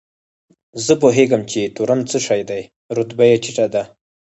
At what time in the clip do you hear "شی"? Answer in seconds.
2.25-2.41